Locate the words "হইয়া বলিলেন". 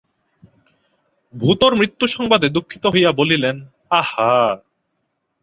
2.85-3.55